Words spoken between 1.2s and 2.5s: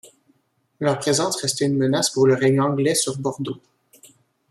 restait une menace pour le